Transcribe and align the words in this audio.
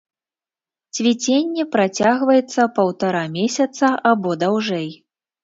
Цвіценне 0.95 1.65
працягваецца 1.75 2.61
паўтара 2.79 3.23
месяца 3.37 3.93
або 4.15 4.29
даўжэй. 4.47 4.91